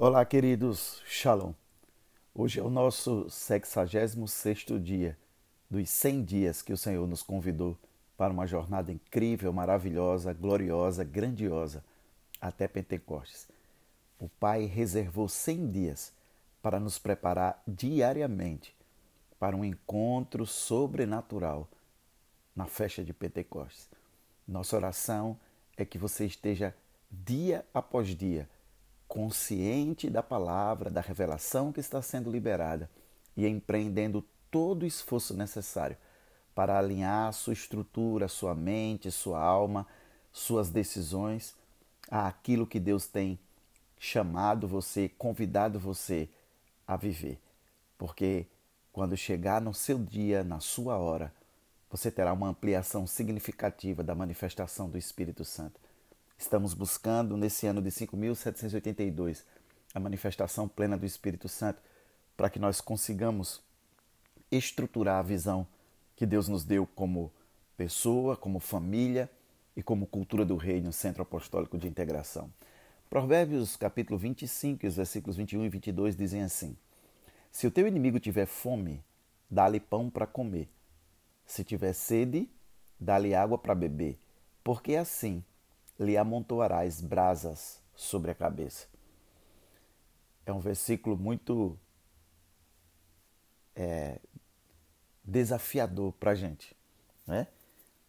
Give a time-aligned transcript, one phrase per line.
[0.00, 1.02] Olá, queridos.
[1.06, 1.52] Shalom.
[2.32, 4.14] Hoje é o nosso 66
[4.80, 5.18] dia
[5.68, 7.76] dos 100 dias que o Senhor nos convidou
[8.16, 11.82] para uma jornada incrível, maravilhosa, gloriosa, grandiosa
[12.40, 13.48] até Pentecostes.
[14.20, 16.12] O Pai reservou 100 dias
[16.62, 18.72] para nos preparar diariamente
[19.36, 21.66] para um encontro sobrenatural
[22.54, 23.90] na festa de Pentecostes.
[24.46, 25.36] Nossa oração
[25.76, 26.72] é que você esteja
[27.10, 28.48] dia após dia
[29.08, 32.88] consciente da palavra, da revelação que está sendo liberada
[33.36, 35.96] e empreendendo todo o esforço necessário
[36.54, 39.86] para alinhar sua estrutura, sua mente, sua alma,
[40.32, 41.54] suas decisões
[42.10, 43.38] àquilo que Deus tem
[43.98, 46.28] chamado você, convidado você
[46.86, 47.40] a viver.
[47.96, 48.46] Porque
[48.92, 51.32] quando chegar no seu dia, na sua hora,
[51.90, 55.80] você terá uma ampliação significativa da manifestação do Espírito Santo.
[56.38, 59.44] Estamos buscando, nesse ano de 5.782,
[59.92, 61.82] a manifestação plena do Espírito Santo,
[62.36, 63.60] para que nós consigamos
[64.48, 65.66] estruturar a visão
[66.14, 67.32] que Deus nos deu como
[67.76, 69.28] pessoa, como família
[69.76, 72.48] e como cultura do reino, centro apostólico de integração.
[73.10, 76.76] Provérbios capítulo 25, os versículos 21 e 22 dizem assim:
[77.50, 79.02] Se o teu inimigo tiver fome,
[79.50, 80.68] dá-lhe pão para comer.
[81.44, 82.48] Se tiver sede,
[82.98, 84.20] dá-lhe água para beber,
[84.62, 85.42] porque assim
[85.98, 88.86] lhe amontoarás brasas sobre a cabeça.
[90.46, 91.78] É um versículo muito
[93.74, 94.18] é,
[95.22, 96.74] desafiador para a gente.
[97.26, 97.46] Né?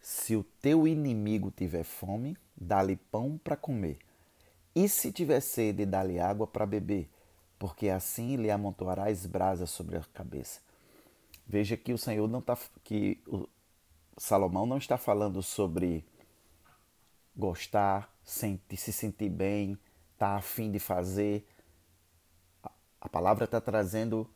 [0.00, 3.98] Se o teu inimigo tiver fome, dá-lhe pão para comer.
[4.74, 7.08] E se tiver sede, dá-lhe água para beber,
[7.58, 10.60] porque assim lhe amontoarás brasas sobre a cabeça.
[11.46, 13.48] Veja que o Senhor não está, que o
[14.16, 16.04] Salomão não está falando sobre
[17.36, 19.78] gostar, sentir, se sentir bem,
[20.18, 21.46] tá afim de fazer.
[23.00, 24.28] A palavra está trazendo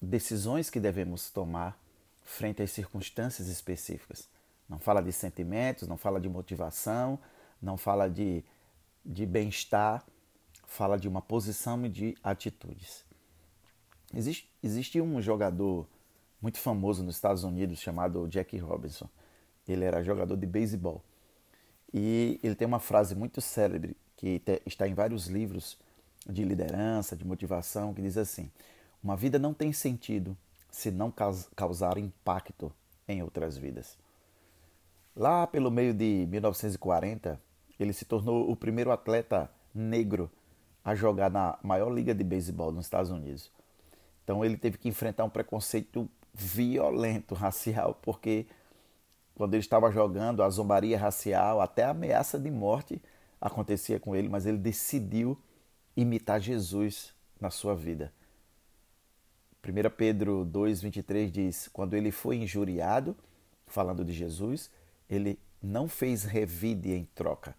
[0.00, 1.78] decisões que devemos tomar
[2.24, 4.28] frente às circunstâncias específicas.
[4.68, 7.18] Não fala de sentimentos, não fala de motivação,
[7.60, 8.42] não fala de,
[9.04, 10.04] de bem-estar,
[10.66, 13.04] fala de uma posição e de atitudes.
[14.12, 15.86] Existe, existe um jogador
[16.40, 19.08] muito famoso nos Estados Unidos chamado Jack Robinson.
[19.66, 21.02] Ele era jogador de beisebol.
[21.96, 25.78] E ele tem uma frase muito célebre que está em vários livros
[26.28, 28.50] de liderança, de motivação, que diz assim:
[29.00, 30.36] Uma vida não tem sentido
[30.72, 31.12] se não
[31.54, 32.72] causar impacto
[33.06, 33.96] em outras vidas.
[35.14, 37.40] Lá pelo meio de 1940,
[37.78, 40.28] ele se tornou o primeiro atleta negro
[40.84, 43.52] a jogar na maior liga de beisebol nos Estados Unidos.
[44.24, 48.46] Então ele teve que enfrentar um preconceito violento racial, porque
[49.34, 53.02] quando ele estava jogando, a zombaria racial, até a ameaça de morte
[53.40, 55.38] acontecia com ele, mas ele decidiu
[55.96, 58.12] imitar Jesus na sua vida.
[59.62, 63.16] 1 Pedro 2,23 diz: Quando ele foi injuriado,
[63.66, 64.70] falando de Jesus,
[65.08, 67.56] ele não fez revide em troca.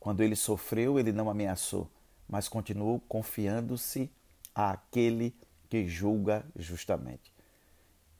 [0.00, 1.88] Quando ele sofreu, ele não ameaçou,
[2.28, 4.10] mas continuou confiando-se
[4.54, 5.34] àquele
[5.68, 7.32] que julga justamente.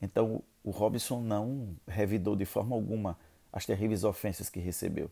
[0.00, 3.18] Então, o Robson não revidou de forma alguma
[3.52, 5.10] as terríveis ofensas que recebeu.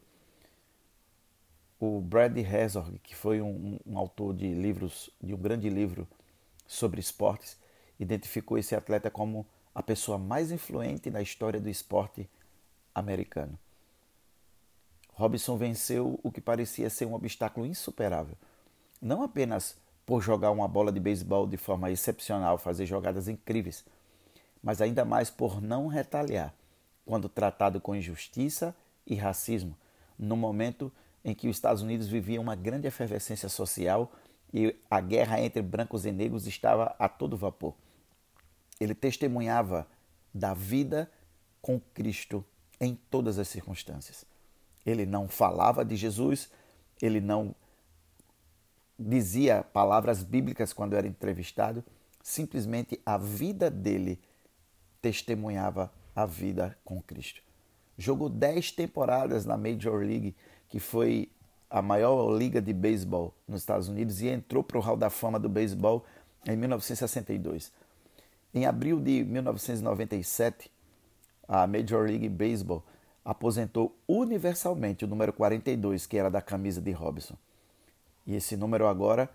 [1.79, 6.07] O Brad Herzog, que foi um, um, autor de livros, de um grande livro
[6.67, 7.59] sobre esportes,
[7.99, 12.29] identificou esse atleta como a pessoa mais influente na história do esporte
[12.95, 13.59] americano.
[15.15, 18.37] Robson venceu o que parecia ser um obstáculo insuperável,
[19.01, 23.85] não apenas por jogar uma bola de beisebol de forma excepcional, fazer jogadas incríveis,
[24.63, 26.55] mas ainda mais por não retaliar
[27.05, 28.75] quando tratado com injustiça
[29.07, 29.77] e racismo,
[30.19, 30.93] no momento
[31.25, 34.13] em que os Estados Unidos viviam uma grande efervescência social
[34.53, 37.75] e a guerra entre brancos e negros estava a todo vapor.
[38.79, 39.87] Ele testemunhava
[40.33, 41.11] da vida
[41.61, 42.45] com Cristo
[42.81, 44.25] em todas as circunstâncias.
[44.85, 46.51] Ele não falava de Jesus,
[47.03, 47.55] ele não
[48.99, 51.85] dizia palavras bíblicas quando era entrevistado,
[52.23, 54.21] simplesmente a vida dele
[55.01, 57.43] testemunhava a vida com Cristo.
[57.97, 60.35] Jogou 10 temporadas na Major League,
[60.69, 61.31] que foi
[61.69, 65.39] a maior liga de beisebol nos Estados Unidos, e entrou para o Hall da Fama
[65.39, 66.05] do beisebol
[66.47, 67.73] em 1962.
[68.53, 70.71] Em abril de 1997,
[71.47, 72.85] a Major League Baseball
[73.25, 77.37] aposentou universalmente o número 42, que era da camisa de Robson.
[78.27, 79.31] E esse número agora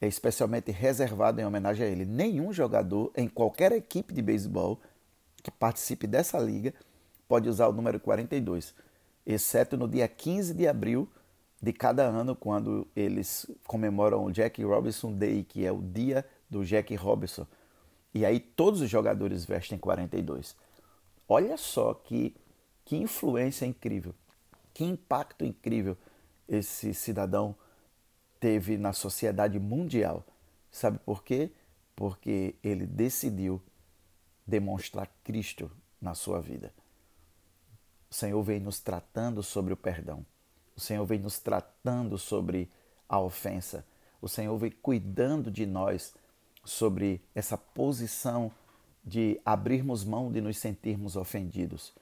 [0.00, 2.04] é especialmente reservado em homenagem a ele.
[2.04, 4.80] Nenhum jogador em qualquer equipe de beisebol
[5.42, 6.74] que participe dessa liga
[7.28, 8.74] pode usar o número 42,
[9.24, 11.08] exceto no dia 15 de abril
[11.62, 16.64] de cada ano quando eles comemoram o Jack Robinson Day, que é o dia do
[16.64, 17.46] Jack Robinson.
[18.14, 20.56] E aí todos os jogadores vestem 42.
[21.28, 22.34] Olha só que,
[22.84, 24.14] que influência incrível,
[24.74, 25.96] que impacto incrível
[26.48, 27.54] esse cidadão
[28.40, 30.26] teve na sociedade mundial.
[30.70, 31.52] Sabe por quê?
[31.94, 33.62] Porque ele decidiu
[34.50, 35.70] demonstrar Cristo
[36.00, 36.74] na sua vida.
[38.10, 40.26] O Senhor vem nos tratando sobre o perdão.
[40.76, 42.68] O Senhor vem nos tratando sobre
[43.08, 43.86] a ofensa.
[44.20, 46.12] O Senhor vem cuidando de nós
[46.64, 48.52] sobre essa posição
[49.04, 51.92] de abrirmos mão de nos sentirmos ofendidos.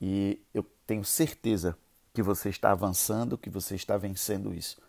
[0.00, 1.76] E eu tenho certeza
[2.14, 4.80] que você está avançando, que você está vencendo isso.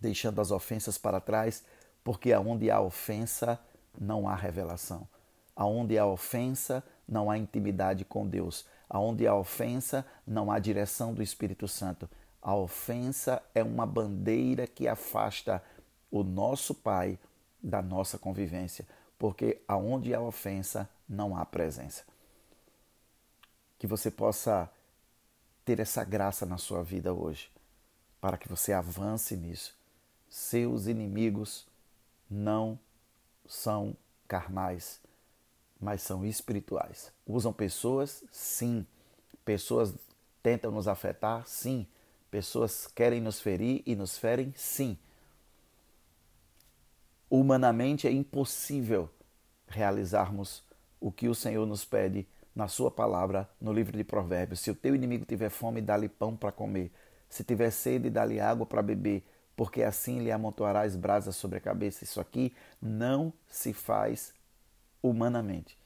[0.00, 1.64] Deixando as ofensas para trás,
[2.02, 3.58] porque aonde há ofensa,
[3.98, 5.06] não há revelação.
[5.54, 8.64] Aonde há ofensa, não há intimidade com Deus.
[8.88, 12.08] Aonde há ofensa, não há direção do Espírito Santo.
[12.40, 15.62] A ofensa é uma bandeira que afasta
[16.10, 17.18] o nosso Pai
[17.62, 18.86] da nossa convivência,
[19.18, 22.02] porque aonde há ofensa, não há presença.
[23.78, 24.68] Que você possa
[25.64, 27.50] ter essa graça na sua vida hoje,
[28.20, 29.74] para que você avance nisso.
[30.28, 31.66] Seus inimigos
[32.28, 32.78] não
[33.46, 33.96] são
[34.26, 35.00] carnais,
[35.82, 37.12] mas são espirituais.
[37.26, 38.22] Usam pessoas?
[38.30, 38.86] Sim.
[39.44, 39.92] Pessoas
[40.40, 41.44] tentam nos afetar?
[41.48, 41.88] Sim.
[42.30, 44.54] Pessoas querem nos ferir e nos ferem?
[44.56, 44.96] Sim.
[47.28, 49.10] Humanamente é impossível
[49.66, 50.62] realizarmos
[51.00, 54.60] o que o Senhor nos pede na sua palavra no livro de Provérbios.
[54.60, 56.92] Se o teu inimigo tiver fome, dá-lhe pão para comer.
[57.28, 59.24] Se tiver sede, dá-lhe água para beber,
[59.56, 62.04] porque assim lhe amontoarás brasas sobre a cabeça.
[62.04, 64.32] Isso aqui não se faz
[65.02, 65.76] humanamente.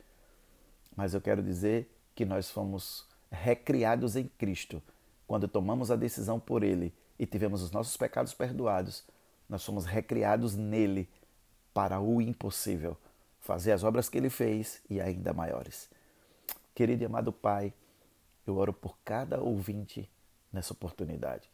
[0.95, 4.83] Mas eu quero dizer que nós fomos recriados em Cristo.
[5.27, 9.05] Quando tomamos a decisão por Ele e tivemos os nossos pecados perdoados,
[9.49, 11.09] nós fomos recriados nele
[11.73, 12.97] para o impossível,
[13.41, 15.91] fazer as obras que ele fez e ainda maiores.
[16.75, 17.73] Querido e amado Pai,
[18.47, 20.11] eu oro por cada ouvinte
[20.53, 21.51] nessa oportunidade.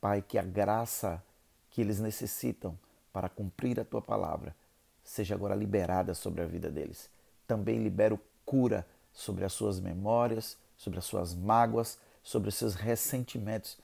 [0.00, 1.22] Pai, que a graça
[1.70, 2.78] que eles necessitam
[3.12, 4.54] para cumprir a tua palavra
[5.02, 7.10] seja agora liberada sobre a vida deles.
[7.46, 13.78] Também libero cura sobre as suas memórias, sobre as suas mágoas, sobre os seus ressentimentos,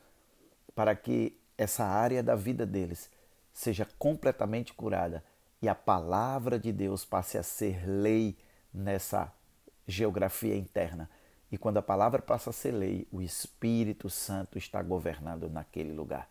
[0.75, 3.11] para que essa área da vida deles
[3.53, 5.25] seja completamente curada
[5.61, 8.37] e a palavra de Deus passe a ser lei
[8.73, 9.33] nessa
[9.87, 11.11] geografia interna.
[11.51, 16.29] E quando a palavra passa a ser lei, o Espírito Santo está governando naquele lugar.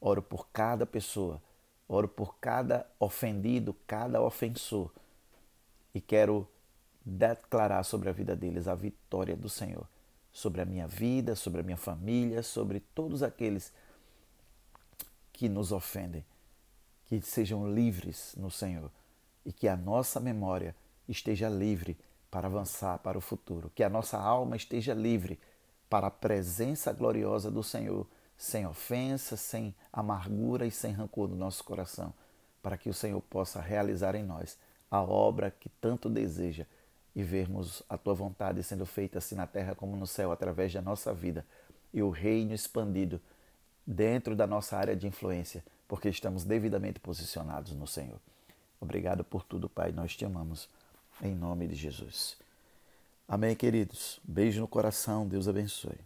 [0.00, 1.42] Oro por cada pessoa,
[1.88, 4.92] oro por cada ofendido, cada ofensor.
[5.94, 6.46] E quero
[7.04, 9.88] declarar sobre a vida deles a vitória do Senhor,
[10.30, 13.72] sobre a minha vida, sobre a minha família, sobre todos aqueles
[15.32, 16.24] que nos ofendem,
[17.06, 18.90] que sejam livres no Senhor.
[19.44, 20.76] E que a nossa memória
[21.08, 21.96] esteja livre
[22.30, 25.38] para avançar para o futuro, que a nossa alma esteja livre
[25.88, 28.06] para a presença gloriosa do Senhor,
[28.38, 32.14] sem ofensa, sem amargura e sem rancor no nosso coração,
[32.62, 34.56] para que o Senhor possa realizar em nós
[34.88, 36.64] a obra que tanto deseja
[37.14, 40.80] e vermos a tua vontade sendo feita assim na terra como no céu através da
[40.80, 41.44] nossa vida
[41.92, 43.20] e o reino expandido
[43.84, 48.20] dentro da nossa área de influência, porque estamos devidamente posicionados no Senhor.
[48.80, 49.90] Obrigado por tudo, Pai.
[49.90, 50.68] Nós te amamos.
[51.20, 52.36] Em nome de Jesus.
[53.26, 54.20] Amém, queridos.
[54.22, 55.26] Beijo no coração.
[55.26, 55.98] Deus abençoe.